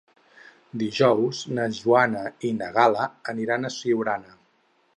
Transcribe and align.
Dijous 0.83 1.41
na 1.57 1.67
Joana 1.79 2.23
i 2.49 2.53
na 2.63 2.71
Gal·la 2.79 3.05
aniran 3.35 3.69
a 3.71 3.75
Siurana. 3.77 4.35